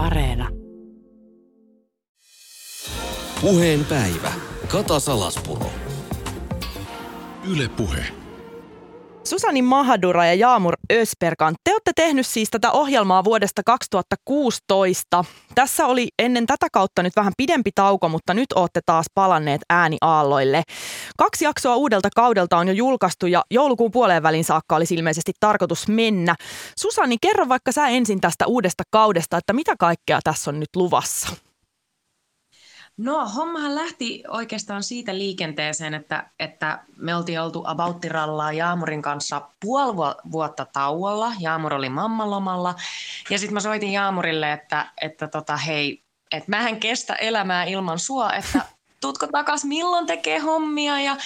Areena. 0.00 0.48
Puheen 3.40 3.84
päivä. 3.84 4.32
Kata 4.68 5.00
Salaspuro. 5.00 5.70
Yle 7.50 7.68
Puhe. 7.68 8.19
Susani 9.30 9.62
Mahadura 9.62 10.26
ja 10.26 10.34
Jaamur 10.34 10.74
Ösperkan, 10.92 11.54
te 11.64 11.72
olette 11.72 11.92
tehnyt 11.96 12.26
siis 12.26 12.50
tätä 12.50 12.72
ohjelmaa 12.72 13.24
vuodesta 13.24 13.62
2016. 13.66 15.24
Tässä 15.54 15.86
oli 15.86 16.08
ennen 16.18 16.46
tätä 16.46 16.66
kautta 16.72 17.02
nyt 17.02 17.16
vähän 17.16 17.32
pidempi 17.36 17.70
tauko, 17.74 18.08
mutta 18.08 18.34
nyt 18.34 18.52
olette 18.52 18.80
taas 18.86 19.06
palanneet 19.14 19.60
ääniaalloille. 19.70 20.62
Kaksi 21.18 21.44
jaksoa 21.44 21.76
uudelta 21.76 22.08
kaudelta 22.16 22.56
on 22.56 22.68
jo 22.68 22.74
julkaistu 22.74 23.26
ja 23.26 23.42
joulukuun 23.50 23.90
puoleen 23.90 24.22
välin 24.22 24.44
saakka 24.44 24.76
olisi 24.76 24.94
ilmeisesti 24.94 25.32
tarkoitus 25.40 25.88
mennä. 25.88 26.34
Susani, 26.78 27.16
kerro 27.22 27.48
vaikka 27.48 27.72
sä 27.72 27.88
ensin 27.88 28.20
tästä 28.20 28.46
uudesta 28.46 28.82
kaudesta, 28.90 29.36
että 29.36 29.52
mitä 29.52 29.74
kaikkea 29.78 30.20
tässä 30.24 30.50
on 30.50 30.60
nyt 30.60 30.76
luvassa? 30.76 31.49
No 33.00 33.28
hommahan 33.28 33.74
lähti 33.74 34.22
oikeastaan 34.28 34.82
siitä 34.82 35.18
liikenteeseen, 35.18 35.94
että, 35.94 36.30
että 36.40 36.78
me 36.96 37.14
oltiin 37.16 37.40
oltu 37.40 37.62
Abauttirallaa 37.66 38.52
Jaamurin 38.52 39.02
kanssa 39.02 39.48
puoli 39.60 40.14
vuotta 40.32 40.66
tauolla. 40.72 41.32
Jaamur 41.40 41.74
oli 41.74 41.88
mammalomalla 41.88 42.74
ja 43.30 43.38
sitten 43.38 43.54
mä 43.54 43.60
soitin 43.60 43.92
Jaamurille, 43.92 44.52
että, 44.52 44.86
että 45.00 45.28
tota, 45.28 45.56
hei, 45.56 46.02
että 46.32 46.50
mä 46.50 46.68
en 46.68 46.80
kestä 46.80 47.14
elämää 47.14 47.64
ilman 47.64 47.98
sua, 47.98 48.32
että 48.32 48.60
tuutko 49.00 49.26
takas, 49.26 49.64
milloin 49.64 50.06
tekee 50.06 50.38
hommia? 50.38 51.00
Ja 51.00 51.16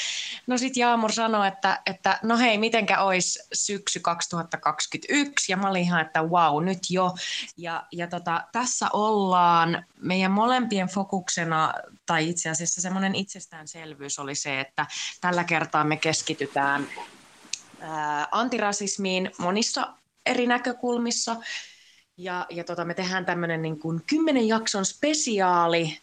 no 0.46 0.58
sitten 0.58 0.80
Jaamur 0.80 1.12
sanoi, 1.12 1.48
että, 1.48 1.82
että 1.86 2.18
no 2.22 2.38
hei, 2.38 2.58
mitenkä 2.58 3.02
olisi 3.02 3.38
syksy 3.52 4.00
2021? 4.00 5.52
Ja 5.52 5.56
mä 5.56 5.68
olin 5.68 5.82
ihan, 5.82 6.00
että 6.00 6.22
wow, 6.22 6.64
nyt 6.64 6.90
jo. 6.90 7.14
Ja, 7.56 7.86
ja 7.92 8.06
tota, 8.06 8.44
tässä 8.52 8.88
ollaan, 8.92 9.84
meidän 10.00 10.30
molempien 10.30 10.88
fokuksena, 10.88 11.72
tai 12.06 12.28
itse 12.28 12.50
asiassa 12.50 12.80
semmoinen 12.80 13.14
itsestäänselvyys 13.14 14.18
oli 14.18 14.34
se, 14.34 14.60
että 14.60 14.86
tällä 15.20 15.44
kertaa 15.44 15.84
me 15.84 15.96
keskitytään 15.96 16.86
ää, 17.80 18.28
antirasismiin 18.30 19.30
monissa 19.38 19.94
eri 20.26 20.46
näkökulmissa. 20.46 21.36
Ja, 22.16 22.46
ja 22.50 22.64
tota, 22.64 22.84
me 22.84 22.94
tehdään 22.94 23.26
tämmöinen 23.26 23.62
niin 23.62 23.78
kuin 23.78 24.02
kymmenen 24.06 24.48
jakson 24.48 24.84
spesiaali 24.84 25.98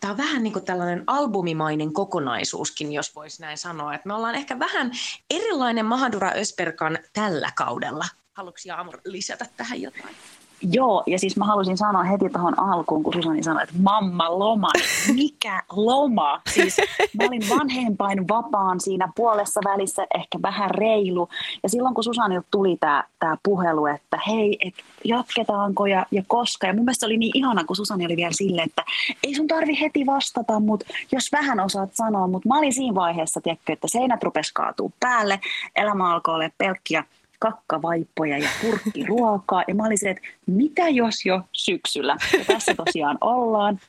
tämä 0.00 0.10
on 0.10 0.16
vähän 0.16 0.42
niin 0.42 0.52
kuin 0.52 0.64
tällainen 0.64 1.04
albumimainen 1.06 1.92
kokonaisuuskin, 1.92 2.92
jos 2.92 3.14
voisi 3.14 3.42
näin 3.42 3.58
sanoa. 3.58 3.94
Että 3.94 4.08
me 4.08 4.14
ollaan 4.14 4.34
ehkä 4.34 4.58
vähän 4.58 4.92
erilainen 5.30 5.86
Mahadura 5.86 6.32
Ösperkan 6.36 6.98
tällä 7.12 7.52
kaudella. 7.56 8.06
Haluatko 8.32 8.60
Jaamur 8.64 9.00
lisätä 9.04 9.46
tähän 9.56 9.82
jotain? 9.82 10.16
Joo, 10.62 11.02
ja 11.06 11.18
siis 11.18 11.36
mä 11.36 11.44
halusin 11.44 11.76
sanoa 11.76 12.02
heti 12.02 12.30
tuohon 12.30 12.58
alkuun, 12.58 13.02
kun 13.02 13.12
Susani 13.12 13.42
sanoi, 13.42 13.62
että 13.62 13.74
mamma 13.82 14.38
loma. 14.38 14.70
Mikä 15.14 15.62
loma? 15.72 16.40
Siis 16.54 16.76
mä 17.18 17.26
olin 17.28 17.42
vanhempain 17.48 18.28
vapaan 18.28 18.80
siinä 18.80 19.08
puolessa 19.16 19.60
välissä, 19.64 20.06
ehkä 20.14 20.38
vähän 20.42 20.70
reilu. 20.70 21.28
Ja 21.62 21.68
silloin 21.68 21.94
kun 21.94 22.04
Susanilta 22.04 22.46
tuli 22.50 22.76
tämä 22.80 23.04
tää 23.18 23.36
puhelu, 23.42 23.86
että 23.86 24.20
hei, 24.26 24.58
et 24.60 24.74
jatketaanko 25.04 25.86
ja, 25.86 26.06
ja 26.10 26.22
koska. 26.26 26.66
Ja 26.66 26.74
mun 26.74 26.84
mielestä 26.84 27.06
oli 27.06 27.16
niin 27.16 27.32
ihana, 27.34 27.64
kun 27.64 27.76
Susani 27.76 28.06
oli 28.06 28.16
vielä 28.16 28.32
silleen, 28.32 28.68
että 28.68 28.84
ei 29.24 29.34
sun 29.34 29.46
tarvi 29.46 29.80
heti 29.80 30.06
vastata, 30.06 30.60
mutta 30.60 30.86
jos 31.12 31.32
vähän 31.32 31.60
osaat 31.60 31.90
sanoa. 31.94 32.26
Mutta 32.26 32.48
mä 32.48 32.58
olin 32.58 32.72
siinä 32.72 32.94
vaiheessa, 32.94 33.40
tiedätkö, 33.40 33.72
että 33.72 33.88
seinät 33.88 34.22
rupes 34.22 34.52
kaatuu 34.52 34.92
päälle, 35.00 35.40
elämä 35.76 36.12
alkoi 36.12 36.34
olla 36.34 36.50
pelkkiä 36.58 37.04
kakkavaippoja 37.40 38.38
ja 38.38 38.48
purkkiruokaa. 38.62 39.64
Ja 39.68 39.74
mä 39.74 39.86
olin 39.86 39.98
se, 39.98 40.10
että 40.10 40.22
mitä 40.46 40.88
jos 40.88 41.26
jo 41.26 41.40
syksyllä? 41.52 42.16
Ja 42.38 42.44
tässä 42.44 42.74
tosiaan 42.74 43.18
ollaan. 43.20 43.80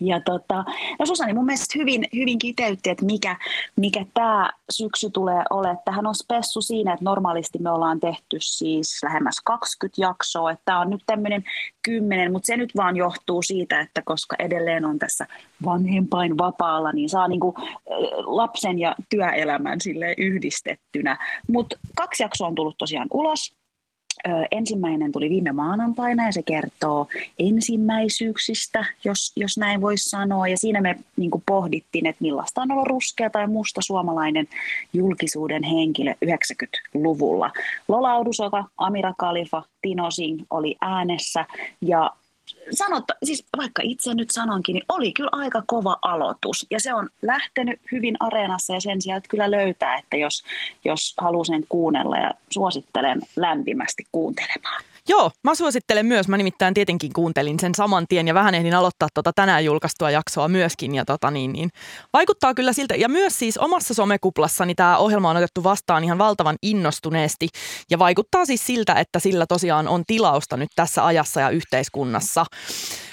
Ja 0.00 0.20
tota, 0.20 0.64
no 0.98 1.06
Susani 1.06 1.32
mun 1.32 1.44
mielestä 1.44 1.78
hyvin, 1.78 2.04
hyvin 2.14 2.38
kiteytti, 2.38 2.90
että 2.90 3.04
mikä, 3.04 3.36
mikä 3.76 4.04
tämä 4.14 4.50
syksy 4.70 5.10
tulee 5.10 5.42
olemaan. 5.50 5.78
Tähän 5.84 6.06
on 6.06 6.14
spessu 6.14 6.60
siinä, 6.60 6.92
että 6.92 7.04
normaalisti 7.04 7.58
me 7.58 7.70
ollaan 7.70 8.00
tehty 8.00 8.36
siis 8.40 9.00
lähemmäs 9.02 9.40
20 9.44 10.00
jaksoa. 10.02 10.50
Että 10.50 10.62
tämä 10.64 10.80
on 10.80 10.90
nyt 10.90 11.02
tämmöinen 11.06 11.44
10, 11.82 12.32
mutta 12.32 12.46
se 12.46 12.56
nyt 12.56 12.76
vaan 12.76 12.96
johtuu 12.96 13.42
siitä, 13.42 13.80
että 13.80 14.02
koska 14.04 14.36
edelleen 14.38 14.84
on 14.84 14.98
tässä 14.98 15.26
vanhempain 15.64 16.38
vapaalla, 16.38 16.92
niin 16.92 17.08
saa 17.08 17.28
niinku 17.28 17.54
lapsen 18.16 18.78
ja 18.78 18.94
työelämän 19.10 19.80
sille 19.80 20.14
yhdistettynä. 20.18 21.18
Mutta 21.48 21.76
kaksi 21.96 22.22
jaksoa 22.22 22.48
on 22.48 22.54
tullut 22.54 22.78
tosiaan 22.78 23.08
ulos 23.12 23.57
ensimmäinen 24.50 25.12
tuli 25.12 25.30
viime 25.30 25.52
maanantaina 25.52 26.26
ja 26.26 26.32
se 26.32 26.42
kertoo 26.42 27.06
ensimmäisyyksistä, 27.38 28.84
jos, 29.04 29.32
jos 29.36 29.58
näin 29.58 29.80
voisi 29.80 30.10
sanoa. 30.10 30.48
Ja 30.48 30.56
siinä 30.56 30.80
me 30.80 30.96
niin 31.16 31.30
pohdittiin, 31.46 32.06
että 32.06 32.22
millaista 32.22 32.62
on 32.62 32.70
ollut 32.70 32.86
ruskea 32.86 33.30
tai 33.30 33.46
musta 33.46 33.80
suomalainen 33.82 34.48
julkisuuden 34.92 35.62
henkilö 35.62 36.12
90-luvulla. 36.12 37.50
Lola 37.88 38.16
Odusoka, 38.16 38.64
Amira 38.76 39.14
Kalifa, 39.18 39.62
Tino 39.82 40.10
Singh 40.10 40.44
oli 40.50 40.76
äänessä 40.80 41.44
ja 41.80 42.10
sanotta, 42.70 43.14
siis 43.24 43.44
vaikka 43.56 43.82
itse 43.84 44.14
nyt 44.14 44.30
sanonkin, 44.30 44.74
niin 44.74 44.84
oli 44.88 45.12
kyllä 45.12 45.30
aika 45.32 45.62
kova 45.66 45.96
aloitus. 46.02 46.66
Ja 46.70 46.80
se 46.80 46.94
on 46.94 47.08
lähtenyt 47.22 47.80
hyvin 47.92 48.16
areenassa 48.20 48.74
ja 48.74 48.80
sen 48.80 49.02
sijaan 49.02 49.22
kyllä 49.28 49.50
löytää, 49.50 49.98
että 49.98 50.16
jos, 50.16 50.44
jos 50.84 51.14
haluaa 51.20 51.44
sen 51.44 51.64
kuunnella 51.68 52.16
ja 52.16 52.30
suosittelen 52.50 53.22
lämpimästi 53.36 54.04
kuuntelemaan. 54.12 54.82
Joo, 55.08 55.30
mä 55.44 55.54
suosittelen 55.54 56.06
myös. 56.06 56.28
Mä 56.28 56.36
nimittäin 56.36 56.74
tietenkin 56.74 57.12
kuuntelin 57.12 57.60
sen 57.60 57.74
saman 57.74 58.06
tien 58.08 58.28
ja 58.28 58.34
vähän 58.34 58.54
ehdin 58.54 58.74
aloittaa 58.74 59.08
tota 59.14 59.32
tänään 59.32 59.64
julkaistua 59.64 60.10
jaksoa 60.10 60.48
myöskin. 60.48 60.94
Ja 60.94 61.04
tota 61.04 61.30
niin, 61.30 61.52
niin. 61.52 61.70
Vaikuttaa 62.12 62.54
kyllä 62.54 62.72
siltä. 62.72 62.94
Ja 62.94 63.08
myös 63.08 63.38
siis 63.38 63.58
omassa 63.58 63.94
somekuplassani 63.94 64.74
tämä 64.74 64.96
ohjelma 64.96 65.30
on 65.30 65.36
otettu 65.36 65.64
vastaan 65.64 66.04
ihan 66.04 66.18
valtavan 66.18 66.56
innostuneesti. 66.62 67.48
Ja 67.90 67.98
vaikuttaa 67.98 68.44
siis 68.44 68.66
siltä, 68.66 68.94
että 68.94 69.18
sillä 69.18 69.46
tosiaan 69.46 69.88
on 69.88 70.02
tilausta 70.06 70.56
nyt 70.56 70.68
tässä 70.76 71.06
ajassa 71.06 71.40
ja 71.40 71.50
yhteiskunnassa. 71.50 72.46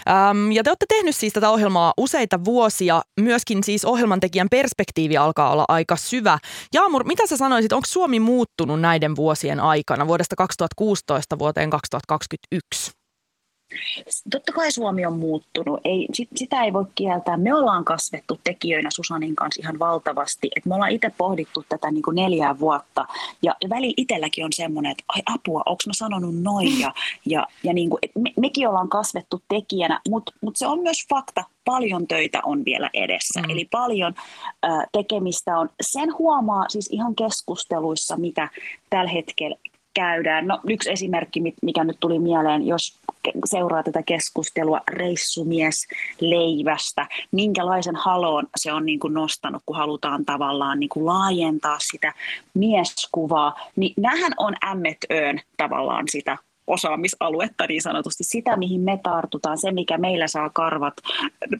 Ähm, 0.09 0.51
ja 0.51 0.63
te 0.63 0.69
olette 0.69 0.85
tehnyt 0.89 1.15
siis 1.15 1.33
tätä 1.33 1.49
ohjelmaa 1.49 1.93
useita 1.97 2.45
vuosia. 2.45 3.01
Myöskin 3.19 3.63
siis 3.63 3.85
ohjelmantekijän 3.85 4.47
perspektiivi 4.51 5.17
alkaa 5.17 5.51
olla 5.51 5.65
aika 5.67 5.95
syvä. 5.95 6.37
Jaamur, 6.73 7.03
mitä 7.03 7.27
sä 7.27 7.37
sanoisit, 7.37 7.73
onko 7.73 7.85
Suomi 7.87 8.19
muuttunut 8.19 8.81
näiden 8.81 9.15
vuosien 9.15 9.59
aikana 9.59 10.07
vuodesta 10.07 10.35
2016 10.35 11.39
vuoteen 11.39 11.69
2021? 11.91 12.91
Totta 14.31 14.51
kai 14.51 14.71
Suomi 14.71 15.05
on 15.05 15.19
muuttunut, 15.19 15.79
ei, 15.83 16.07
sit, 16.13 16.29
sitä 16.35 16.63
ei 16.63 16.73
voi 16.73 16.85
kieltää. 16.95 17.37
Me 17.37 17.53
ollaan 17.53 17.85
kasvettu 17.85 18.39
tekijöinä 18.43 18.89
Susanin 18.93 19.35
kanssa 19.35 19.61
ihan 19.61 19.79
valtavasti. 19.79 20.49
Et 20.55 20.65
me 20.65 20.75
ollaan 20.75 20.91
itse 20.91 21.11
pohdittu 21.17 21.65
tätä 21.69 21.91
niin 21.91 22.01
kuin 22.01 22.15
neljää 22.15 22.59
vuotta 22.59 23.05
ja, 23.41 23.55
ja 23.63 23.69
väli 23.69 23.93
itselläkin 23.97 24.45
on 24.45 24.53
semmoinen, 24.53 24.91
että 24.91 25.03
ai 25.07 25.21
apua, 25.25 25.63
onko 25.65 25.81
mä 25.87 25.93
sanonut 25.93 26.35
noin 26.35 26.79
ja, 26.79 26.93
ja, 27.25 27.47
ja 27.63 27.73
niin 27.73 27.89
kuin, 27.89 27.99
me, 28.15 28.33
mekin 28.39 28.67
ollaan 28.67 28.89
kasvettu 28.89 29.41
tekijänä, 29.47 30.01
mutta 30.09 30.31
mut 30.41 30.55
se 30.55 30.67
on 30.67 30.79
myös 30.79 31.05
fakta, 31.09 31.43
paljon 31.65 32.07
töitä 32.07 32.39
on 32.43 32.65
vielä 32.65 32.89
edessä. 32.93 33.41
Mm. 33.41 33.49
Eli 33.49 33.67
paljon 33.71 34.13
äh, 34.65 34.85
tekemistä 34.91 35.59
on. 35.59 35.69
Sen 35.81 36.17
huomaa 36.17 36.65
siis 36.69 36.89
ihan 36.91 37.15
keskusteluissa, 37.15 38.17
mitä 38.17 38.49
tällä 38.89 39.11
hetkellä 39.11 39.55
käydään. 39.95 40.47
No, 40.47 40.59
yksi 40.69 40.91
esimerkki, 40.91 41.41
mikä 41.61 41.83
nyt 41.83 41.97
tuli 41.99 42.19
mieleen, 42.19 42.67
jos 42.67 42.99
seuraa 43.45 43.83
tätä 43.83 44.03
keskustelua 44.03 44.81
reissumies 44.91 45.87
leivästä, 46.19 47.07
minkälaisen 47.31 47.95
haloon 47.95 48.47
se 48.55 48.73
on 48.73 48.85
niin 48.85 48.99
kuin 48.99 49.13
nostanut, 49.13 49.63
kun 49.65 49.75
halutaan 49.75 50.25
tavallaan 50.25 50.79
niin 50.79 50.89
kuin 50.89 51.05
laajentaa 51.05 51.77
sitä 51.79 52.13
mieskuvaa, 52.53 53.69
niin 53.75 53.93
nämähän 53.97 54.31
on 54.37 54.53
M&Öön 54.75 55.41
tavallaan 55.57 56.05
sitä 56.09 56.37
osaamisaluetta 56.67 57.65
niin 57.67 57.81
sanotusti, 57.81 58.23
sitä 58.23 58.57
mihin 58.57 58.81
me 58.81 58.99
tartutaan, 59.03 59.57
se 59.57 59.71
mikä 59.71 59.97
meillä 59.97 60.27
saa 60.27 60.49
karvat 60.49 60.93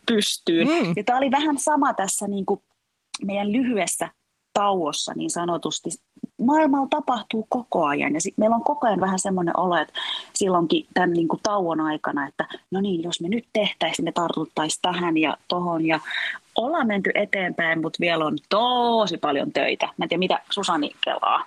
pystyyn. 0.08 0.68
Mm. 0.68 0.94
Ja 0.96 1.04
tämä 1.04 1.18
oli 1.18 1.32
vähän 1.32 1.58
sama 1.58 1.94
tässä 1.94 2.28
niin 2.28 2.46
kuin 2.46 2.62
meidän 3.26 3.52
lyhyessä 3.52 4.10
tauossa 4.56 5.14
niin 5.16 5.30
sanotusti 5.30 5.90
maailmalla 6.42 6.88
tapahtuu 6.90 7.48
koko 7.50 7.86
ajan 7.86 8.14
ja 8.14 8.22
sit 8.22 8.38
meillä 8.38 8.56
on 8.56 8.64
koko 8.64 8.88
ajan 8.88 9.00
vähän 9.00 9.20
semmoinen 9.20 9.60
olo, 9.60 9.78
että 9.78 9.94
silloinkin 10.34 10.86
tämän 10.94 11.14
niin 11.14 11.28
kuin 11.28 11.40
tauon 11.44 11.82
aikana, 11.82 12.28
että 12.28 12.48
no 12.72 12.82
niin, 12.82 13.04
jos 13.04 13.22
me 13.22 13.30
nyt 13.30 13.46
tehtäisiin, 13.54 14.04
me 14.06 14.12
tartuttaisiin 14.12 14.82
tähän 14.82 15.18
ja 15.18 15.38
tohon 15.48 15.86
ja 15.86 16.00
ollaan 16.56 16.88
menty 16.88 17.12
eteenpäin, 17.16 17.82
mutta 17.82 17.98
vielä 18.00 18.26
on 18.26 18.38
tosi 18.50 19.18
paljon 19.18 19.52
töitä. 19.52 19.86
Mä 19.86 20.06
en 20.06 20.10
tiedä, 20.10 20.20
mitä 20.20 20.40
Susani 20.50 20.92
kelaa. 21.02 21.46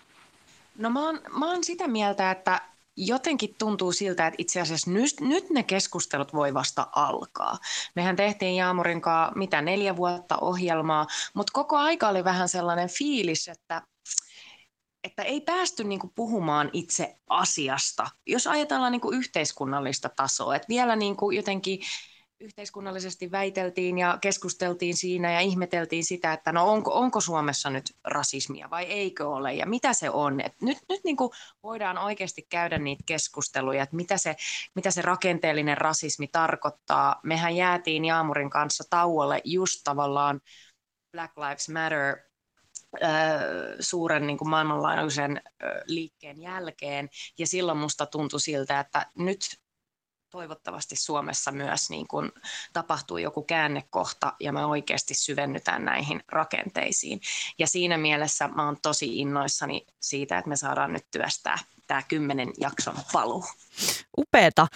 No 0.78 0.90
mä 0.90 1.06
oon, 1.06 1.20
mä 1.38 1.50
oon 1.50 1.64
sitä 1.64 1.88
mieltä, 1.88 2.30
että 2.30 2.60
jotenkin 3.06 3.54
tuntuu 3.58 3.92
siltä, 3.92 4.26
että 4.26 4.36
itse 4.38 4.60
asiassa 4.60 4.90
nyt, 4.90 5.20
nyt 5.20 5.50
ne 5.50 5.62
keskustelut 5.62 6.34
voi 6.34 6.54
vasta 6.54 6.86
alkaa. 6.94 7.58
Mehän 7.96 8.16
tehtiin 8.16 8.56
Jaamurin 8.56 9.00
kanssa 9.00 9.38
mitä 9.38 9.62
neljä 9.62 9.96
vuotta 9.96 10.38
ohjelmaa, 10.40 11.06
mutta 11.34 11.50
koko 11.52 11.76
aika 11.76 12.08
oli 12.08 12.24
vähän 12.24 12.48
sellainen 12.48 12.88
fiilis, 12.88 13.48
että 13.48 13.82
että 15.04 15.22
ei 15.22 15.40
päästy 15.40 15.84
niin 15.84 16.00
kuin 16.00 16.12
puhumaan 16.14 16.70
itse 16.72 17.16
asiasta. 17.28 18.06
Jos 18.26 18.46
ajatellaan 18.46 18.92
niin 18.92 19.00
kuin 19.00 19.18
yhteiskunnallista 19.18 20.08
tasoa, 20.08 20.56
että 20.56 20.68
vielä 20.68 20.96
niin 20.96 21.16
kuin 21.16 21.36
jotenkin 21.36 21.80
yhteiskunnallisesti 22.40 23.30
väiteltiin 23.30 23.98
ja 23.98 24.18
keskusteltiin 24.20 24.96
siinä 24.96 25.32
ja 25.32 25.40
ihmeteltiin 25.40 26.04
sitä, 26.04 26.32
että 26.32 26.52
no 26.52 26.70
onko, 26.70 26.94
onko 26.94 27.20
Suomessa 27.20 27.70
nyt 27.70 27.96
rasismia 28.04 28.70
vai 28.70 28.84
eikö 28.84 29.28
ole 29.28 29.54
ja 29.54 29.66
mitä 29.66 29.92
se 29.92 30.10
on. 30.10 30.40
Et 30.40 30.52
nyt 30.62 30.78
nyt 30.88 31.00
niin 31.04 31.16
kuin 31.16 31.30
voidaan 31.62 31.98
oikeasti 31.98 32.46
käydä 32.48 32.78
niitä 32.78 33.02
keskusteluja, 33.06 33.82
että 33.82 33.96
mitä 33.96 34.16
se, 34.16 34.36
mitä 34.74 34.90
se 34.90 35.02
rakenteellinen 35.02 35.78
rasismi 35.78 36.28
tarkoittaa. 36.28 37.20
Mehän 37.22 37.56
jäätiin 37.56 38.04
Jaamurin 38.04 38.50
kanssa 38.50 38.84
tauolle 38.90 39.40
just 39.44 39.80
tavallaan 39.84 40.40
Black 41.12 41.36
Lives 41.36 41.68
Matter 41.68 42.16
suuren 43.80 44.26
niin 44.26 44.38
kuin 44.38 44.50
maailmanlaajuisen 44.50 45.42
liikkeen 45.86 46.40
jälkeen. 46.40 47.08
Ja 47.38 47.46
silloin 47.46 47.78
musta 47.78 48.06
tuntui 48.06 48.40
siltä, 48.40 48.80
että 48.80 49.06
nyt 49.14 49.40
toivottavasti 50.30 50.96
Suomessa 50.96 51.52
myös 51.52 51.90
niin 51.90 52.08
kuin 52.08 52.32
tapahtuu 52.72 53.18
joku 53.18 53.42
käännekohta 53.42 54.32
ja 54.40 54.52
me 54.52 54.64
oikeasti 54.64 55.14
syvennytään 55.14 55.84
näihin 55.84 56.24
rakenteisiin. 56.28 57.20
Ja 57.58 57.66
siinä 57.66 57.98
mielessä 57.98 58.48
mä 58.48 58.64
oon 58.64 58.76
tosi 58.82 59.18
innoissani 59.18 59.86
siitä, 60.00 60.38
että 60.38 60.48
me 60.48 60.56
saadaan 60.56 60.92
nyt 60.92 61.06
työstää 61.10 61.58
tämä 61.88 62.02
kymmenen 62.08 62.50
jakson 62.60 62.94
paluu. 63.12 63.44
Upeeta. 64.18 64.66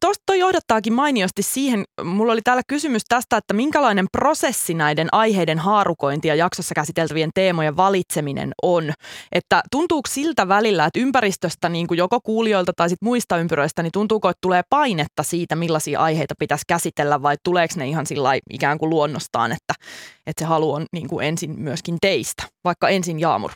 Tuosta 0.00 0.34
johdattaakin 0.34 0.92
mainiosti 0.92 1.42
siihen, 1.42 1.84
mulla 2.04 2.32
oli 2.32 2.40
täällä 2.42 2.62
kysymys 2.68 3.02
tästä, 3.08 3.36
että 3.36 3.54
minkälainen 3.54 4.06
prosessi 4.12 4.74
näiden 4.74 5.08
aiheiden 5.12 5.58
haarukointi 5.58 6.28
ja 6.28 6.34
jaksossa 6.34 6.74
käsiteltävien 6.74 7.30
teemojen 7.34 7.76
valitseminen 7.76 8.52
on. 8.62 8.92
Että 9.32 9.62
tuntuuko 9.70 10.08
siltä 10.08 10.48
välillä, 10.48 10.84
että 10.84 11.00
ympäristöstä 11.00 11.68
niin 11.68 11.86
kuin 11.86 11.98
joko 11.98 12.20
kuulijoilta 12.20 12.72
tai 12.76 12.88
sit 12.88 13.02
muista 13.02 13.38
ympyröistä, 13.38 13.82
niin 13.82 13.92
tuntuuko, 13.92 14.28
että 14.28 14.38
tulee 14.42 14.62
painetta 14.70 15.22
siitä, 15.22 15.56
millaisia 15.56 16.00
aiheita 16.00 16.34
pitäisi 16.38 16.64
käsitellä 16.68 17.22
vai 17.22 17.36
tuleeko 17.44 17.74
ne 17.76 17.88
ihan 17.88 18.06
sillä 18.06 18.30
ikään 18.50 18.78
kuin 18.78 18.90
luonnostaan, 18.90 19.52
että, 19.52 19.74
että 20.26 20.44
se 20.44 20.48
halu 20.48 20.72
on 20.72 20.86
niin 20.92 21.08
kuin 21.08 21.26
ensin 21.26 21.60
myöskin 21.60 21.98
teistä, 22.00 22.42
vaikka 22.64 22.88
ensin 22.88 23.20
Jaamur? 23.20 23.50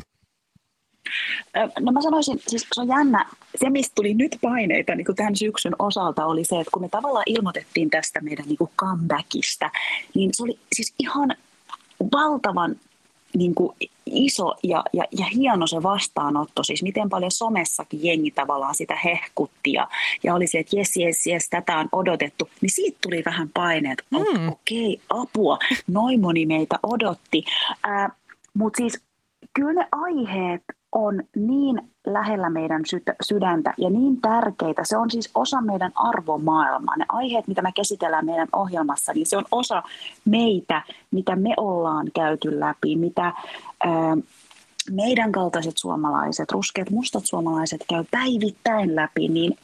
No 1.80 1.92
mä 1.92 2.02
sanoisin, 2.02 2.40
siis 2.46 2.66
se 2.72 2.80
on 2.80 2.88
jännä, 2.88 3.26
se 3.56 3.70
mistä 3.70 3.92
tuli 3.94 4.14
nyt 4.14 4.38
paineita 4.42 4.94
niin 4.94 5.04
kuin 5.04 5.16
tämän 5.16 5.36
syksyn 5.36 5.76
osalta 5.78 6.26
oli 6.26 6.44
se, 6.44 6.60
että 6.60 6.70
kun 6.70 6.82
me 6.82 6.88
tavallaan 6.88 7.24
ilmoitettiin 7.26 7.90
tästä 7.90 8.20
meidän 8.20 8.46
niin 8.46 8.58
kuin 8.58 8.70
comebackista, 8.80 9.70
niin 10.14 10.30
se 10.32 10.42
oli 10.42 10.58
siis 10.72 10.94
ihan 10.98 11.36
valtavan 12.12 12.76
niin 13.36 13.54
kuin 13.54 13.76
iso 14.06 14.54
ja, 14.62 14.84
ja, 14.92 15.04
ja 15.18 15.24
hieno 15.24 15.66
se 15.66 15.82
vastaanotto, 15.82 16.62
siis 16.62 16.82
miten 16.82 17.08
paljon 17.08 17.30
somessakin 17.30 18.04
jengi 18.04 18.30
tavallaan 18.30 18.74
sitä 18.74 18.96
hehkutti 19.04 19.72
ja, 19.72 19.88
ja 20.22 20.34
oli 20.34 20.46
se, 20.46 20.58
että 20.58 20.76
jes, 20.76 20.96
jes, 20.96 21.26
jes, 21.26 21.48
tätä 21.48 21.78
on 21.78 21.88
odotettu, 21.92 22.50
niin 22.60 22.70
siitä 22.70 22.98
tuli 23.02 23.22
vähän 23.26 23.48
paineet, 23.54 24.02
mm. 24.10 24.48
okei, 24.48 25.00
okay, 25.10 25.22
apua, 25.22 25.58
noin 25.86 26.20
moni 26.20 26.46
meitä 26.46 26.78
odotti, 26.82 27.44
äh, 27.88 28.10
mutta 28.54 28.76
siis 28.76 29.02
kyllä 29.54 29.72
ne 29.72 29.88
aiheet 29.92 30.62
on 30.94 31.22
niin 31.36 31.82
lähellä 32.06 32.50
meidän 32.50 32.82
sydäntä 33.22 33.74
ja 33.78 33.90
niin 33.90 34.20
tärkeitä. 34.20 34.82
Se 34.84 34.96
on 34.96 35.10
siis 35.10 35.30
osa 35.34 35.60
meidän 35.60 35.92
arvomaailmaa. 35.94 36.96
Ne 36.96 37.04
aiheet, 37.08 37.48
mitä 37.48 37.62
me 37.62 37.72
käsitellään 37.72 38.26
meidän 38.26 38.48
ohjelmassa, 38.52 39.12
niin 39.12 39.26
se 39.26 39.36
on 39.36 39.44
osa 39.52 39.82
meitä, 40.24 40.82
mitä 41.10 41.36
me 41.36 41.54
ollaan 41.56 42.06
käyty 42.14 42.60
läpi, 42.60 42.96
mitä 42.96 43.32
meidän 44.90 45.32
kaltaiset 45.32 45.78
suomalaiset, 45.78 46.52
ruskeat 46.52 46.90
mustat 46.90 47.26
suomalaiset 47.26 47.84
käy 47.88 48.04
päivittäin 48.10 48.96
läpi, 48.96 49.28
niin 49.28 49.58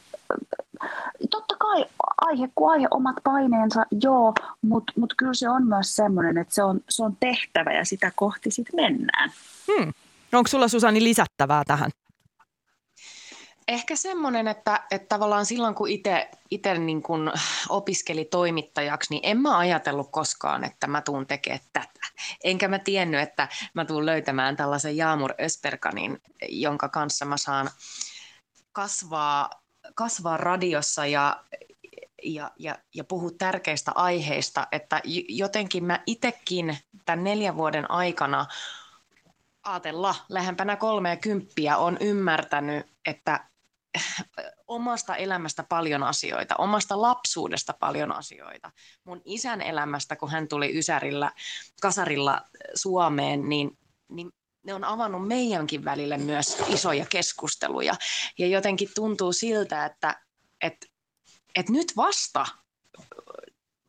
totta 1.29 1.55
kai 1.59 1.85
aihe 2.21 2.49
kuin 2.55 2.71
aihe, 2.71 2.87
omat 2.91 3.15
paineensa, 3.23 3.85
joo, 4.01 4.33
mutta 4.61 4.93
mut 4.95 5.13
kyllä 5.17 5.33
se 5.33 5.49
on 5.49 5.67
myös 5.67 5.95
semmoinen, 5.95 6.37
että 6.37 6.53
se 6.53 6.63
on, 6.63 6.81
se 6.89 7.03
on 7.03 7.17
tehtävä 7.19 7.73
ja 7.73 7.85
sitä 7.85 8.11
kohti 8.15 8.51
sitten 8.51 8.75
mennään. 8.75 9.31
Hmm. 9.71 9.93
Onko 10.33 10.47
sulla 10.47 10.67
Susani 10.67 11.03
lisättävää 11.03 11.63
tähän? 11.67 11.91
Ehkä 13.67 13.95
semmoinen, 13.95 14.47
että, 14.47 14.83
että 14.91 15.07
tavallaan 15.07 15.45
silloin 15.45 15.75
kun 15.75 15.89
itse 15.89 16.77
niin 16.79 17.03
opiskeli 17.69 18.25
toimittajaksi, 18.25 19.13
niin 19.13 19.21
en 19.23 19.41
mä 19.41 19.57
ajatellut 19.57 20.11
koskaan, 20.11 20.63
että 20.63 20.87
mä 20.87 21.01
tuun 21.01 21.27
tekemään 21.27 21.59
tätä. 21.73 21.99
Enkä 22.43 22.67
mä 22.67 22.79
tiennyt, 22.79 23.21
että 23.21 23.47
mä 23.73 23.85
tuun 23.85 24.05
löytämään 24.05 24.55
tällaisen 24.55 24.97
Jaamur 24.97 25.33
Ösperkanin, 25.41 26.21
jonka 26.49 26.89
kanssa 26.89 27.25
mä 27.25 27.37
saan 27.37 27.69
kasvaa, 28.71 29.49
kasvaa 29.95 30.37
radiossa 30.37 31.05
ja, 31.05 31.43
ja, 32.23 32.51
ja, 32.59 32.77
ja 32.95 33.03
puhua 33.03 33.31
tärkeistä 33.37 33.91
aiheista. 33.95 34.67
Että 34.71 35.01
jotenkin 35.29 35.83
mä 35.83 35.99
itsekin 36.05 36.77
tämän 37.05 37.23
neljän 37.23 37.57
vuoden 37.57 37.91
aikana– 37.91 38.45
ajatella 39.63 40.15
lähempänä 40.29 40.75
kolmea 40.75 41.15
kymppiä 41.15 41.77
on 41.77 41.97
ymmärtänyt, 41.99 42.85
että 43.05 43.47
omasta 44.67 45.15
elämästä 45.15 45.63
paljon 45.63 46.03
asioita, 46.03 46.55
omasta 46.57 47.01
lapsuudesta 47.01 47.73
paljon 47.73 48.11
asioita. 48.11 48.71
Mun 49.03 49.21
isän 49.25 49.61
elämästä, 49.61 50.15
kun 50.15 50.31
hän 50.31 50.47
tuli 50.47 50.77
Ysärillä, 50.77 51.31
Kasarilla 51.81 52.41
Suomeen, 52.75 53.49
niin, 53.49 53.77
niin 54.09 54.31
ne 54.63 54.73
on 54.73 54.83
avannut 54.83 55.27
meidänkin 55.27 55.85
välille 55.85 56.17
myös 56.17 56.57
isoja 56.67 57.05
keskusteluja. 57.05 57.93
Ja 58.37 58.47
jotenkin 58.47 58.89
tuntuu 58.95 59.33
siltä, 59.33 59.85
että, 59.85 60.21
että, 60.61 60.87
että 61.55 61.71
nyt 61.71 61.93
vasta 61.97 62.45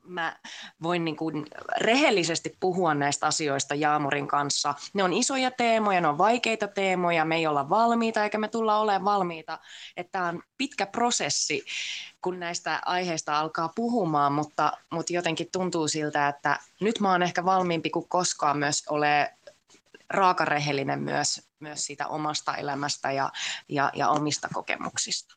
mä 0.03 0.37
voin 0.83 1.05
niin 1.05 1.17
kuin 1.17 1.47
rehellisesti 1.77 2.57
puhua 2.61 2.95
näistä 2.95 3.27
asioista 3.27 3.75
Jaamurin 3.75 4.29
kanssa. 4.29 4.75
Ne 4.95 5.05
on 5.05 5.13
isoja 5.13 5.51
teemoja, 5.51 6.01
ne 6.01 6.09
on 6.09 6.19
vaikeita 6.19 6.69
teemoja, 6.69 7.25
me 7.25 7.37
ei 7.37 7.47
olla 7.47 7.69
valmiita 7.69 8.25
eikä 8.25 8.39
me 8.39 8.49
tulla 8.49 8.79
olemaan 8.79 9.05
valmiita. 9.05 9.59
Tämä 10.13 10.29
on 10.29 10.43
pitkä 10.59 10.87
prosessi, 10.87 11.65
kun 12.23 12.41
näistä 12.41 12.81
aiheista 12.85 13.39
alkaa 13.39 13.73
puhumaan, 13.75 14.33
mutta, 14.33 14.73
mutta 14.91 15.13
jotenkin 15.13 15.49
tuntuu 15.53 15.89
siltä, 15.89 16.29
että 16.29 16.59
nyt 16.81 17.01
mä 17.01 17.11
oon 17.11 17.23
ehkä 17.23 17.45
valmiimpi 17.45 17.91
kuin 17.91 18.09
koskaan 18.09 18.59
myös 18.59 18.85
ole 18.89 19.35
raakarehellinen 20.11 21.01
myös, 21.03 21.49
myös 21.61 21.87
siitä 21.87 22.07
omasta 22.07 22.57
elämästä 22.57 23.13
ja, 23.13 23.33
ja, 23.69 23.91
ja 23.95 24.09
omista 24.09 24.49
kokemuksista. 24.53 25.35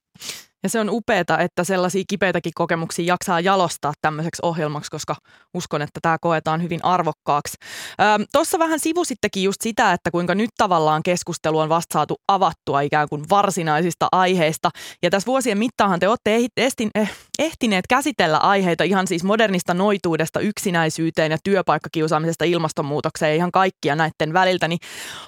Ja 0.65 0.69
se 0.69 0.79
on 0.79 0.89
upeeta, 0.89 1.39
että 1.39 1.63
sellaisia 1.63 2.03
kipeitäkin 2.07 2.51
kokemuksia 2.55 3.05
jaksaa 3.05 3.39
jalostaa 3.39 3.93
tämmöiseksi 4.01 4.39
ohjelmaksi, 4.43 4.91
koska 4.91 5.15
uskon, 5.53 5.81
että 5.81 5.99
tämä 6.01 6.17
koetaan 6.21 6.63
hyvin 6.63 6.85
arvokkaaksi. 6.85 7.57
Tuossa 8.33 8.59
vähän 8.59 8.79
sivusittekin 8.79 9.43
just 9.43 9.61
sitä, 9.61 9.93
että 9.93 10.11
kuinka 10.11 10.35
nyt 10.35 10.49
tavallaan 10.57 11.03
keskustelu 11.03 11.59
on 11.59 11.69
vasta 11.69 11.93
saatu 11.93 12.15
avattua 12.27 12.81
ikään 12.81 13.09
kuin 13.09 13.23
varsinaisista 13.29 14.07
aiheista. 14.11 14.69
Ja 15.03 15.09
tässä 15.09 15.27
vuosien 15.27 15.57
mittaahan 15.57 15.99
te 15.99 16.07
olette 16.07 16.39
ehtin, 16.57 16.89
eh, 16.95 17.11
ehtineet 17.39 17.87
käsitellä 17.87 18.37
aiheita 18.37 18.83
ihan 18.83 19.07
siis 19.07 19.23
modernista 19.23 19.73
noituudesta 19.73 20.39
yksinäisyyteen 20.39 21.31
ja 21.31 21.37
työpaikkakiusaamisesta 21.43 22.45
ilmastonmuutokseen 22.45 23.29
ja 23.29 23.35
ihan 23.35 23.51
kaikkia 23.51 23.95
näiden 23.95 24.33
väliltä. 24.33 24.67
Niin 24.67 24.79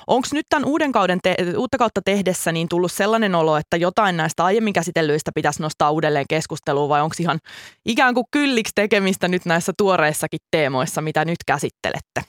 onko 0.07 0.27
nyt 0.33 0.45
tämän 0.49 0.65
uuden 0.65 0.91
kauden 0.91 1.19
te- 1.23 1.35
uutta 1.57 1.77
kautta 1.77 2.01
tehdessä 2.05 2.51
niin 2.51 2.69
tullut 2.69 2.91
sellainen 2.91 3.35
olo, 3.35 3.57
että 3.57 3.77
jotain 3.77 4.17
näistä 4.17 4.45
aiemmin 4.45 4.73
käsitellyistä 4.73 5.31
pitäisi 5.35 5.61
nostaa 5.61 5.91
uudelleen 5.91 6.25
keskusteluun 6.29 6.89
vai 6.89 7.01
onko 7.01 7.15
ihan 7.19 7.39
ikään 7.85 8.13
kuin 8.13 8.25
kylliksi 8.31 8.71
tekemistä 8.75 9.27
nyt 9.27 9.45
näissä 9.45 9.73
tuoreissakin 9.77 10.39
teemoissa, 10.51 11.01
mitä 11.01 11.25
nyt 11.25 11.39
käsittelette? 11.45 12.21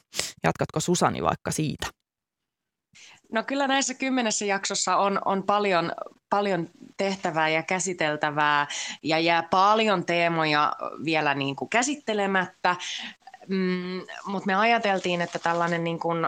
Jatkatko 0.44 0.80
Susani 0.80 1.22
vaikka 1.22 1.50
siitä? 1.50 1.86
No 3.32 3.42
kyllä 3.42 3.66
näissä 3.68 3.94
kymmenessä 3.94 4.44
jaksossa 4.44 4.96
on, 4.96 5.20
on 5.24 5.42
paljon, 5.42 5.92
paljon 6.30 6.68
tehtävää 6.98 7.48
ja 7.48 7.62
käsiteltävää 7.62 8.66
ja 9.02 9.18
jää 9.18 9.42
paljon 9.42 10.04
teemoja 10.04 10.72
vielä 11.04 11.34
niin 11.34 11.56
kuin 11.56 11.68
käsittelemättä. 11.68 12.76
Mm, 13.48 14.00
mutta 14.26 14.46
me 14.46 14.54
ajateltiin, 14.54 15.20
että 15.20 15.38
tällainen 15.38 15.84
niin, 15.84 16.00
kuin, 16.00 16.18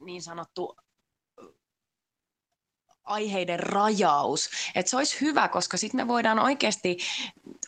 niin 0.00 0.22
sanottu 0.22 0.76
aiheiden 3.04 3.60
rajaus. 3.60 4.50
Että 4.74 4.90
se 4.90 4.96
olisi 4.96 5.20
hyvä, 5.20 5.48
koska 5.48 5.76
sitten 5.76 6.00
me 6.00 6.08
voidaan 6.08 6.38
oikeasti, 6.38 6.98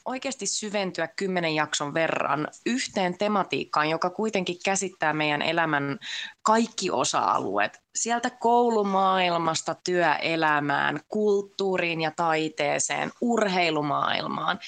oikeasti 0.04 0.46
syventyä 0.46 1.08
kymmenen 1.16 1.54
jakson 1.54 1.94
verran 1.94 2.48
yhteen 2.66 3.18
tematiikkaan, 3.18 3.90
joka 3.90 4.10
kuitenkin 4.10 4.56
käsittää 4.64 5.12
meidän 5.12 5.42
elämän 5.42 5.98
kaikki 6.42 6.90
osa-alueet. 6.90 7.82
Sieltä 7.94 8.30
koulumaailmasta 8.30 9.76
työelämään, 9.84 11.00
kulttuuriin 11.08 12.00
ja 12.00 12.10
taiteeseen, 12.10 13.12
urheilumaailmaan 13.20 14.58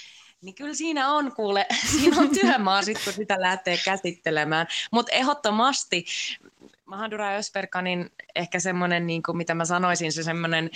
niin 0.42 0.54
kyllä 0.54 0.74
siinä 0.74 1.12
on 1.12 1.32
kuule, 1.32 1.66
siinä 1.92 2.16
on 2.20 2.30
työmaa 2.30 2.82
sitten, 2.82 3.04
kun 3.04 3.12
sitä 3.12 3.40
lähtee 3.40 3.78
käsittelemään. 3.84 4.66
Mutta 4.92 5.12
ehdottomasti 5.12 6.04
Mahadura 6.84 7.36
Ösperkanin 7.36 8.10
ehkä 8.34 8.60
semmoinen, 8.60 9.06
niin 9.06 9.22
kuin 9.22 9.36
mitä 9.36 9.54
mä 9.54 9.64
sanoisin, 9.64 10.12
se 10.12 10.22
semmoinen 10.22 10.70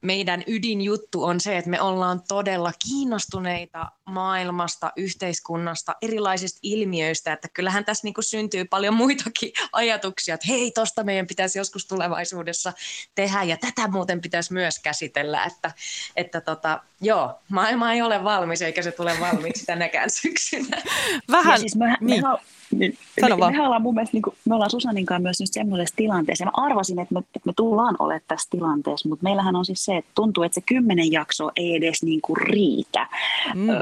meidän 0.00 0.44
ydinjuttu 0.46 1.24
on 1.24 1.40
se, 1.40 1.58
että 1.58 1.70
me 1.70 1.80
ollaan 1.80 2.22
todella 2.28 2.72
kiinnostuneita 2.88 3.86
maailmasta, 4.04 4.92
yhteiskunnasta, 4.96 5.96
erilaisista 6.02 6.58
ilmiöistä, 6.62 7.32
että 7.32 7.48
kyllähän 7.54 7.84
tässä 7.84 8.06
niin 8.06 8.14
kuin 8.14 8.24
syntyy 8.24 8.64
paljon 8.64 8.94
muitakin 8.94 9.52
ajatuksia, 9.72 10.34
että 10.34 10.46
hei, 10.48 10.70
tosta 10.70 11.04
meidän 11.04 11.26
pitäisi 11.26 11.58
joskus 11.58 11.86
tulevaisuudessa 11.86 12.72
tehdä 13.14 13.42
ja 13.42 13.56
tätä 13.56 13.88
muuten 13.88 14.20
pitäisi 14.20 14.52
myös 14.52 14.78
käsitellä, 14.78 15.44
että, 15.44 15.72
että 16.16 16.40
tota, 16.40 16.80
joo, 17.00 17.38
maailma 17.48 17.92
ei 17.92 18.02
ole 18.02 18.24
valmis 18.24 18.62
eikä 18.62 18.82
se 18.82 18.92
tule 18.92 19.16
valmiiksi 19.20 19.66
tänäkään 19.66 20.10
syksynä. 20.22 20.82
Vähän, 21.30 21.54
Ja 21.54 21.58
siis 21.58 21.76
me, 21.76 21.96
niin. 22.00 22.22
me, 22.22 22.88
me, 22.88 22.92
Sano 23.20 23.36
me, 23.36 23.40
vaan. 23.40 23.52
me 23.52 23.62
ollaan 23.62 23.82
mun 23.82 23.94
mielestä, 23.94 24.16
niin 24.16 24.22
kuin, 24.22 24.36
me 24.44 24.54
ollaan 24.54 24.70
Susanin 24.70 25.06
kanssa 25.06 25.22
myös 25.22 25.40
nyt 25.40 25.52
semmoisessa 25.52 25.96
tilanteessa. 25.96 26.44
Ja 26.44 26.46
mä 26.46 26.64
arvasin, 26.64 26.98
että 26.98 27.14
me, 27.14 27.20
että 27.20 27.40
me 27.44 27.52
tullaan 27.56 27.96
olemaan 27.98 28.22
tässä 28.28 28.48
tilanteessa, 28.50 29.08
mutta 29.08 29.22
meillähän 29.22 29.56
on 29.56 29.64
siis 29.64 29.84
se, 29.90 29.96
että 29.96 30.10
tuntuu, 30.14 30.44
että 30.44 30.54
se 30.54 30.60
kymmenen 30.66 31.12
jaksoa 31.12 31.52
ei 31.56 31.76
edes 31.76 32.02
niin 32.02 32.20
kuin 32.20 32.36
riitä 32.36 33.06
Mm. 33.54 33.70
ö, 33.70 33.74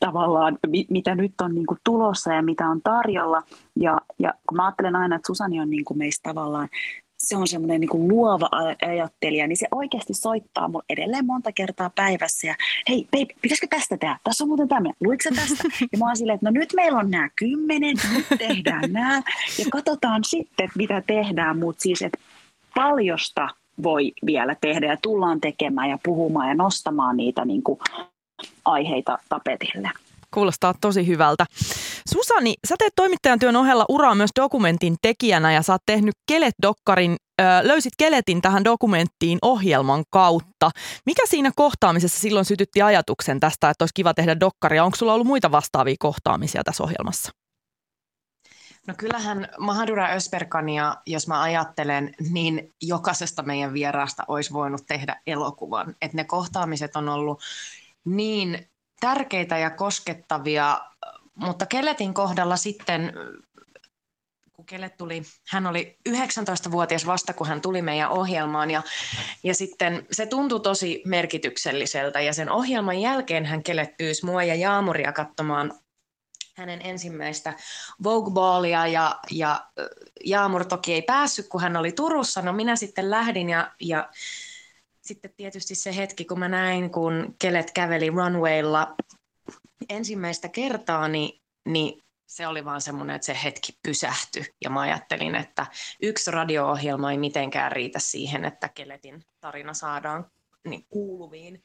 tavallaan, 0.00 0.58
mi, 0.66 0.86
mitä 0.90 1.14
nyt 1.14 1.32
on 1.42 1.54
niin 1.54 1.66
kuin 1.66 1.78
tulossa 1.84 2.32
ja 2.32 2.42
mitä 2.42 2.68
on 2.68 2.80
tarjolla. 2.82 3.42
Ja, 3.80 4.00
ja 4.18 4.34
kun 4.48 4.56
mä 4.56 4.64
ajattelen 4.64 4.96
aina, 4.96 5.16
että 5.16 5.26
Susani 5.26 5.60
on 5.60 5.70
niin 5.70 5.84
kuin 5.84 5.98
meistä 5.98 6.30
tavallaan 6.30 6.68
se 7.18 7.36
on 7.36 7.48
semmoinen 7.48 7.80
niin 7.80 7.88
kuin 7.88 8.08
luova 8.08 8.48
aj- 8.54 8.88
ajattelija, 8.88 9.46
niin 9.46 9.56
se 9.56 9.66
oikeasti 9.70 10.14
soittaa 10.14 10.68
mulle 10.68 10.84
edelleen 10.88 11.26
monta 11.26 11.52
kertaa 11.52 11.90
päivässä 11.94 12.46
ja 12.46 12.54
hei, 12.88 13.08
babe, 13.10 13.34
pitäisikö 13.42 13.66
tästä 13.70 13.96
tehdä? 13.96 14.18
Tässä 14.24 14.44
on 14.44 14.48
muuten 14.48 14.68
tämmöinen, 14.68 14.94
luitko 15.04 15.28
tästä? 15.36 15.64
Ja 15.92 15.98
mä 15.98 16.06
oon 16.06 16.16
silleen, 16.16 16.34
että 16.34 16.46
no 16.46 16.50
nyt 16.50 16.72
meillä 16.76 16.98
on 16.98 17.10
nämä 17.10 17.28
kymmenen, 17.36 17.96
nyt 18.14 18.26
tehdään 18.38 18.92
nämä 18.92 19.16
ja 19.58 19.64
katsotaan 19.72 20.24
sitten, 20.24 20.68
mitä 20.76 21.02
tehdään, 21.06 21.58
mutta 21.58 21.82
siis, 21.82 22.02
että 22.02 22.18
paljosta 22.74 23.48
voi 23.82 24.12
vielä 24.26 24.56
tehdä 24.60 24.86
ja 24.86 24.96
tullaan 25.02 25.40
tekemään 25.40 25.90
ja 25.90 25.98
puhumaan 26.04 26.48
ja 26.48 26.54
nostamaan 26.54 27.16
niitä 27.16 27.44
niin 27.44 27.62
kuin 27.62 27.78
aiheita 28.64 29.18
tapetille. 29.28 29.90
Kuulostaa 30.34 30.74
tosi 30.80 31.06
hyvältä. 31.06 31.46
Susani, 32.08 32.54
sä 32.68 32.74
teet 32.78 32.92
toimittajan 32.96 33.38
työn 33.38 33.56
ohella 33.56 33.84
uraa 33.88 34.14
myös 34.14 34.30
dokumentin 34.40 34.96
tekijänä 35.02 35.52
ja 35.52 35.62
sä 35.62 35.72
oot 35.72 35.82
tehnyt 35.86 36.14
Kelet-dokkarin, 36.32 37.16
ö, 37.40 37.44
löysit 37.62 37.92
Keletin 37.98 38.42
tähän 38.42 38.64
dokumenttiin 38.64 39.38
ohjelman 39.42 40.04
kautta. 40.10 40.70
Mikä 41.06 41.22
siinä 41.26 41.50
kohtaamisessa 41.56 42.20
silloin 42.20 42.44
sytytti 42.44 42.82
ajatuksen 42.82 43.40
tästä, 43.40 43.70
että 43.70 43.82
olisi 43.82 43.94
kiva 43.94 44.14
tehdä 44.14 44.40
dokkaria? 44.40 44.84
Onko 44.84 44.96
sulla 44.96 45.14
ollut 45.14 45.26
muita 45.26 45.50
vastaavia 45.50 45.96
kohtaamisia 45.98 46.64
tässä 46.64 46.84
ohjelmassa? 46.84 47.43
No 48.86 48.94
kyllähän 48.98 49.48
Mahadura 49.58 50.08
Ösperkania, 50.08 50.96
jos 51.06 51.28
mä 51.28 51.42
ajattelen, 51.42 52.14
niin 52.30 52.74
jokaisesta 52.82 53.42
meidän 53.42 53.72
vieraasta 53.72 54.24
olisi 54.28 54.52
voinut 54.52 54.86
tehdä 54.86 55.20
elokuvan. 55.26 55.96
Että 56.02 56.16
ne 56.16 56.24
kohtaamiset 56.24 56.96
on 56.96 57.08
ollut 57.08 57.42
niin 58.04 58.68
tärkeitä 59.00 59.58
ja 59.58 59.70
koskettavia, 59.70 60.80
mutta 61.34 61.66
Keletin 61.66 62.14
kohdalla 62.14 62.56
sitten, 62.56 63.12
kun 64.52 64.66
Kelet 64.66 64.96
tuli, 64.96 65.22
hän 65.48 65.66
oli 65.66 65.98
19-vuotias 66.08 67.06
vasta, 67.06 67.32
kun 67.32 67.46
hän 67.46 67.60
tuli 67.60 67.82
meidän 67.82 68.10
ohjelmaan 68.10 68.70
ja, 68.70 68.82
ja 69.42 69.54
sitten 69.54 70.06
se 70.10 70.26
tuntui 70.26 70.60
tosi 70.60 71.02
merkitykselliseltä 71.04 72.20
ja 72.20 72.32
sen 72.32 72.50
ohjelman 72.50 73.00
jälkeen 73.00 73.46
hän 73.46 73.62
Kelet 73.62 73.96
pyysi 73.96 74.26
mua 74.26 74.42
ja 74.42 74.54
Jaamuria 74.54 75.12
katsomaan 75.12 75.72
hänen 76.56 76.80
ensimmäistä 76.84 77.54
Vogue-ballia 78.04 78.86
ja, 78.86 79.20
ja 79.30 79.66
ö, 79.78 79.88
Jaamur 80.24 80.64
toki 80.64 80.92
ei 80.92 81.02
päässyt, 81.02 81.48
kun 81.48 81.60
hän 81.60 81.76
oli 81.76 81.92
Turussa. 81.92 82.42
No 82.42 82.52
minä 82.52 82.76
sitten 82.76 83.10
lähdin 83.10 83.50
ja, 83.50 83.72
ja 83.80 84.08
sitten 85.00 85.34
tietysti 85.36 85.74
se 85.74 85.96
hetki, 85.96 86.24
kun 86.24 86.38
mä 86.38 86.48
näin, 86.48 86.90
kun 86.90 87.34
Kelet 87.38 87.70
käveli 87.70 88.10
runwaylla 88.10 88.94
ensimmäistä 89.88 90.48
kertaa, 90.48 91.08
niin, 91.08 91.40
niin 91.66 92.02
se 92.26 92.46
oli 92.46 92.64
vaan 92.64 92.80
semmoinen, 92.80 93.16
että 93.16 93.26
se 93.26 93.38
hetki 93.44 93.72
pysähtyi. 93.82 94.44
Ja 94.64 94.70
mä 94.70 94.80
ajattelin, 94.80 95.34
että 95.34 95.66
yksi 96.02 96.30
radio-ohjelma 96.30 97.10
ei 97.10 97.18
mitenkään 97.18 97.72
riitä 97.72 97.98
siihen, 97.98 98.44
että 98.44 98.68
Keletin 98.68 99.24
tarina 99.40 99.74
saadaan 99.74 100.30
niin 100.68 100.86
kuuluviin 100.88 101.64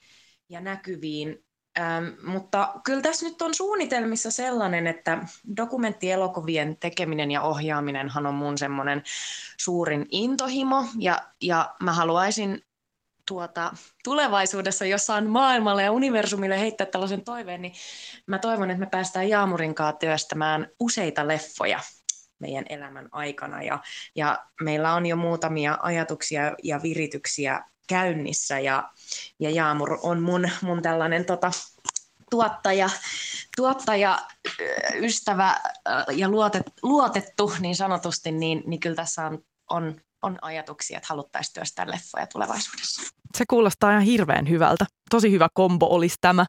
ja 0.50 0.62
näkyviin. 0.62 1.46
Ähm, 1.80 2.06
mutta 2.24 2.74
kyllä 2.84 3.02
tässä 3.02 3.26
nyt 3.26 3.42
on 3.42 3.54
suunnitelmissa 3.54 4.32
sellainen, 4.32 4.88
että 4.88 5.18
dokumenttielokuvien 5.58 6.78
tekeminen 6.80 7.32
ja 7.32 7.42
ohjaaminenhan 7.42 8.26
on 8.26 8.36
mun 8.36 8.58
semmoinen 8.58 9.04
suurin 9.58 10.06
intohimo. 10.12 10.86
Ja, 10.98 11.18
ja 11.42 11.76
mä 11.84 11.94
haluaisin 11.94 12.62
tuota, 13.28 13.74
tulevaisuudessa 14.04 14.86
jossain 14.86 15.30
maailmalle 15.30 15.84
ja 15.84 15.92
universumille 15.92 16.60
heittää 16.60 16.88
tällaisen 16.88 17.24
toiveen, 17.24 17.62
niin 17.62 17.74
mä 18.28 18.40
toivon, 18.40 18.72
että 18.72 18.80
me 18.80 18.90
päästään 18.90 19.30
Jaamurin 19.30 19.76
kanssa 19.76 20.00
työstämään 20.00 20.68
useita 20.80 21.28
leffoja 21.28 21.80
meidän 22.40 22.66
elämän 22.70 23.10
aikana. 23.12 23.64
Ja, 23.64 23.80
ja 24.16 24.46
meillä 24.62 24.94
on 24.94 25.06
jo 25.06 25.16
muutamia 25.16 25.78
ajatuksia 25.82 26.56
ja 26.64 26.80
virityksiä 26.84 27.64
käynnissä 27.90 28.60
ja, 28.60 28.92
ja 29.40 29.50
Jaamur 29.50 30.00
on 30.02 30.22
mun, 30.22 30.50
mun 30.62 30.82
tällainen 30.82 31.26
tota, 31.26 31.52
tuottaja, 32.30 32.90
tuottaja, 33.56 34.20
ö, 34.62 34.66
ystävä 34.96 35.56
ö, 35.88 35.92
ja 36.12 36.30
luotet, 36.30 36.64
luotettu 36.84 37.54
niin 37.60 37.76
sanotusti, 37.76 38.32
niin, 38.32 38.64
niin 38.66 38.80
kyllä 38.80 38.96
tässä 38.96 39.26
on, 39.26 39.40
on, 39.70 40.02
on 40.22 40.38
ajatuksia, 40.42 40.98
että 40.98 41.08
haluttaisiin 41.10 41.54
työstää 41.54 41.86
leffoja 41.88 42.28
tulevaisuudessa. 42.28 43.02
Se 43.38 43.44
kuulostaa 43.50 43.92
ihan 43.92 44.04
hirveän 44.04 44.50
hyvältä. 44.50 44.86
Tosi 45.10 45.32
hyvä 45.32 45.48
kombo 45.54 45.88
olisi 45.90 46.16
tämä. 46.22 46.46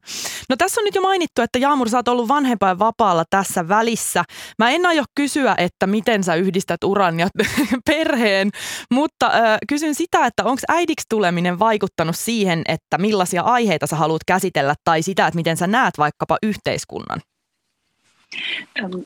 No 0.48 0.56
tässä 0.56 0.80
on 0.80 0.84
nyt 0.84 0.94
jo 0.94 1.00
mainittu, 1.00 1.42
että 1.42 1.58
Jaamur, 1.58 1.88
sä 1.88 1.96
oot 1.96 2.08
ollut 2.08 2.28
vanhempain 2.28 2.78
vapaalla 2.78 3.24
tässä 3.30 3.68
välissä. 3.68 4.24
Mä 4.58 4.70
en 4.70 4.86
aio 4.86 5.04
kysyä, 5.14 5.54
että 5.58 5.86
miten 5.86 6.24
sä 6.24 6.34
yhdistät 6.34 6.84
uran 6.84 7.20
ja 7.20 7.28
perheen, 7.90 8.50
mutta 8.92 9.26
äh, 9.26 9.58
kysyn 9.68 9.94
sitä, 9.94 10.26
että 10.26 10.44
onko 10.44 10.60
äidiksi 10.68 11.06
tuleminen 11.08 11.58
vaikuttanut 11.58 12.16
siihen, 12.16 12.62
että 12.68 12.98
millaisia 12.98 13.42
aiheita 13.42 13.86
sä 13.86 13.96
haluat 13.96 14.24
käsitellä 14.26 14.74
tai 14.84 15.02
sitä, 15.02 15.26
että 15.26 15.36
miten 15.36 15.56
sä 15.56 15.66
näet 15.66 15.98
vaikkapa 15.98 16.38
yhteiskunnan? 16.42 17.20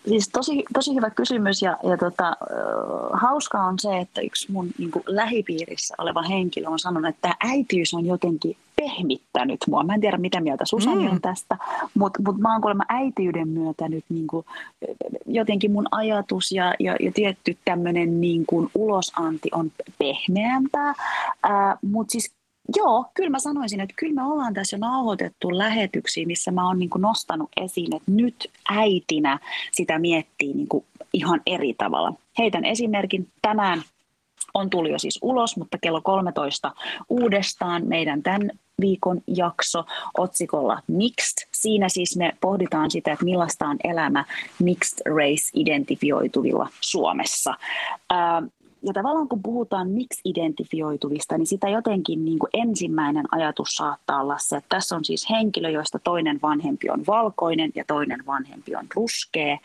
Siis 0.09 0.29
tosi, 0.29 0.65
tosi 0.75 0.95
hyvä 0.95 1.11
kysymys 1.11 1.63
ja, 1.63 1.77
ja 1.83 1.97
tota, 1.97 2.37
hauskaa 3.13 3.67
on 3.67 3.79
se, 3.79 3.99
että 3.99 4.21
yksi 4.21 4.53
mun 4.53 4.71
niin 4.79 4.91
kuin, 4.91 5.03
lähipiirissä 5.07 5.95
oleva 5.99 6.23
henkilö 6.23 6.69
on 6.69 6.79
sanonut, 6.79 7.09
että 7.09 7.35
äitiys 7.41 7.95
on 7.95 8.07
jotenkin 8.07 8.57
pehmittänyt 8.77 9.61
mua. 9.69 9.85
Mä 9.85 9.95
en 9.95 10.01
tiedä, 10.01 10.17
mitä 10.17 10.41
mieltä 10.41 10.65
Susani 10.67 11.05
Mm. 11.05 11.11
on 11.11 11.21
tästä, 11.21 11.59
mutta 11.95 12.23
mut 12.23 12.39
mä 12.39 12.53
oon 12.53 12.61
kuulemma 12.61 12.85
äitiyden 12.89 13.49
myötä 13.49 13.89
nyt 13.89 14.05
niin 14.09 14.27
kuin, 14.27 14.47
jotenkin 15.27 15.73
mun 15.73 15.89
ajatus 15.91 16.53
ja, 16.53 16.75
ja, 16.81 16.97
ja 17.01 17.13
tietty 17.13 17.57
tämmöinen 17.65 18.21
niin 18.21 18.47
kuin 18.47 18.71
ulosanti 18.75 19.49
on 19.53 19.73
pehmeämpää, 19.99 20.95
mutta 21.83 22.13
siis 22.13 22.33
Joo, 22.77 23.05
kyllä 23.15 23.31
mä 23.31 23.39
sanoisin, 23.39 23.81
että 23.81 23.95
kyllä 23.97 24.15
me 24.15 24.23
ollaan 24.33 24.55
tässä 24.55 24.77
jo 24.77 24.81
nauhoitettu 24.81 25.59
lähetyksiä, 25.59 26.27
missä 26.27 26.51
mä 26.51 26.67
oon 26.67 26.79
niin 26.79 26.91
nostanut 26.99 27.51
esiin, 27.57 27.97
että 27.97 28.11
nyt 28.11 28.51
äitinä 28.71 29.39
sitä 29.73 29.99
miettii 29.99 30.55
niin 30.55 30.69
ihan 31.13 31.41
eri 31.47 31.75
tavalla. 31.79 32.13
Heitän 32.39 32.65
esimerkin. 32.65 33.29
Tänään 33.43 33.83
on 34.55 34.71
tullut 34.71 34.91
jo 34.91 34.99
siis 34.99 35.19
ulos, 35.23 35.57
mutta 35.57 35.79
kello 35.79 36.01
13 36.01 36.73
uudestaan 37.09 37.87
meidän 37.87 38.23
tämän 38.23 38.51
viikon 38.81 39.21
jakso 39.27 39.85
otsikolla 40.19 40.81
Mixed. 40.87 41.49
Siinä 41.53 41.89
siis 41.89 42.17
me 42.17 42.33
pohditaan 42.41 42.91
sitä, 42.91 43.13
että 43.13 43.25
millaista 43.25 43.67
on 43.67 43.77
elämä 43.85 44.25
mixed 44.63 44.99
race 45.07 45.51
identifioituvilla 45.55 46.69
Suomessa. 46.81 47.55
Ja 48.87 48.93
tavallaan 48.93 49.29
kun 49.29 49.43
puhutaan 49.43 49.91
miksi-identifioituvista, 49.91 51.39
niin 51.39 51.47
sitä 51.47 51.69
jotenkin 51.69 52.25
niin 52.25 52.39
kuin 52.39 52.51
ensimmäinen 52.53 53.25
ajatus 53.31 53.69
saattaa 53.69 54.21
olla 54.21 54.39
se, 54.39 54.57
että 54.57 54.69
tässä 54.69 54.97
on 54.97 55.05
siis 55.05 55.31
henkilö, 55.31 55.71
joista 55.71 55.99
toinen 55.99 56.39
vanhempi 56.43 56.91
on 56.91 57.05
valkoinen 57.07 57.73
ja 57.75 57.85
toinen 57.87 58.27
vanhempi 58.27 58.77
on 58.77 58.87
ruskea. 58.95 59.59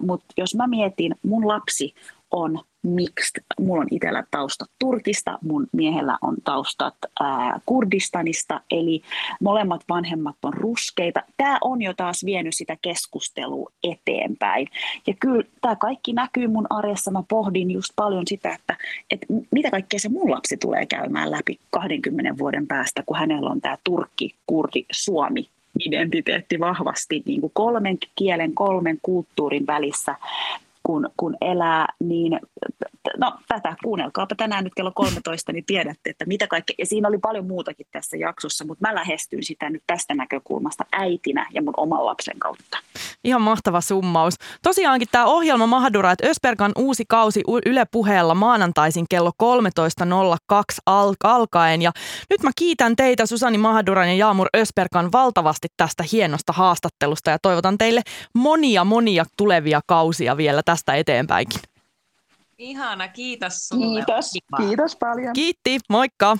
Mutta 0.00 0.26
jos 0.36 0.54
mä 0.54 0.66
mietin, 0.66 1.14
mun 1.22 1.48
lapsi 1.48 1.94
on 2.32 2.60
mixed. 2.82 3.44
Mulla 3.60 3.80
on 3.80 3.88
itsellä 3.90 4.24
taustat 4.30 4.70
Turkista, 4.78 5.38
mun 5.42 5.66
miehellä 5.72 6.18
on 6.22 6.36
taustat 6.44 6.94
ää, 7.20 7.60
Kurdistanista, 7.66 8.60
eli 8.70 9.02
molemmat 9.40 9.80
vanhemmat 9.88 10.36
on 10.42 10.54
ruskeita. 10.54 11.22
Tämä 11.36 11.58
on 11.60 11.82
jo 11.82 11.94
taas 11.94 12.24
vienyt 12.24 12.54
sitä 12.56 12.76
keskustelua 12.82 13.70
eteenpäin. 13.82 14.68
Ja 15.06 15.14
kyllä 15.20 15.44
tämä 15.60 15.76
kaikki 15.76 16.12
näkyy 16.12 16.48
mun 16.48 16.66
arjessa. 16.70 17.10
Mä 17.10 17.22
pohdin 17.28 17.70
just 17.70 17.90
paljon 17.96 18.26
sitä, 18.26 18.54
että, 18.54 18.76
että 19.10 19.26
mitä 19.50 19.70
kaikkea 19.70 19.98
se 19.98 20.08
mun 20.08 20.30
lapsi 20.30 20.56
tulee 20.56 20.86
käymään 20.86 21.30
läpi 21.30 21.58
20 21.70 22.38
vuoden 22.38 22.66
päästä, 22.66 23.02
kun 23.06 23.18
hänellä 23.18 23.50
on 23.50 23.60
tämä 23.60 23.78
Turkki, 23.84 24.34
Kurdi, 24.46 24.84
Suomi 24.92 25.48
identiteetti 25.80 26.60
vahvasti 26.60 27.22
niin 27.26 27.40
kuin 27.40 27.50
kolmen 27.54 27.98
kielen, 28.16 28.54
kolmen 28.54 28.98
kulttuurin 29.02 29.66
välissä. 29.66 30.16
Kun, 30.82 31.10
kun 31.16 31.36
elää, 31.40 31.86
niin 32.00 32.40
no 33.16 33.32
tätä 33.48 33.76
kuunnelkaapa 33.84 34.34
tänään 34.34 34.64
nyt 34.64 34.74
kello 34.76 34.92
13, 34.94 35.52
niin 35.52 35.64
tiedätte, 35.64 36.10
että 36.10 36.24
mitä 36.24 36.46
kaikkea, 36.46 36.74
ja 36.78 36.86
siinä 36.86 37.08
oli 37.08 37.18
paljon 37.18 37.46
muutakin 37.46 37.86
tässä 37.92 38.16
jaksossa, 38.16 38.64
mutta 38.64 38.88
mä 38.88 38.94
lähestyin 38.94 39.44
sitä 39.44 39.70
nyt 39.70 39.82
tästä 39.86 40.14
näkökulmasta 40.14 40.84
äitinä 40.92 41.46
ja 41.54 41.62
mun 41.62 41.74
oman 41.76 42.06
lapsen 42.06 42.38
kautta. 42.38 42.78
Ihan 43.24 43.42
mahtava 43.42 43.80
summaus. 43.80 44.34
Tosiaankin 44.62 45.08
tämä 45.12 45.24
ohjelma 45.24 45.66
Mahdura, 45.66 46.12
että 46.12 46.28
Ösperkan 46.28 46.72
uusi 46.76 47.04
kausi 47.08 47.42
Yle 47.66 47.84
puheella 47.92 48.34
maanantaisin 48.34 49.06
kello 49.10 49.30
13.02 49.42 50.58
alkaen. 51.24 51.82
Ja 51.82 51.92
nyt 52.30 52.42
mä 52.42 52.50
kiitän 52.56 52.96
teitä 52.96 53.26
Susani 53.26 53.58
Mahduran 53.58 54.08
ja 54.08 54.14
Jaamur 54.14 54.48
Ösperkan 54.56 55.12
valtavasti 55.12 55.68
tästä 55.76 56.04
hienosta 56.12 56.52
haastattelusta 56.52 57.30
ja 57.30 57.38
toivotan 57.42 57.78
teille 57.78 58.02
monia 58.34 58.84
monia 58.84 59.24
tulevia 59.36 59.80
kausia 59.86 60.36
vielä 60.36 60.62
tästä 60.72 60.94
eteenpäinkin. 60.94 61.60
Ihana, 62.58 63.08
kiitos 63.08 63.68
sulle. 63.68 64.04
Kiitos, 64.04 64.30
kiitos 64.56 64.96
paljon. 64.96 65.32
Kiitti, 65.32 65.78
moikka! 65.88 66.36